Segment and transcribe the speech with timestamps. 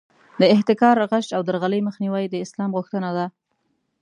[0.39, 3.25] د احتکار، غش او درغلۍ مخنیوی د اسلام غوښتنه ده.